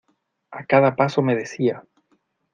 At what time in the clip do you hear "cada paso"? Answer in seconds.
0.65-1.21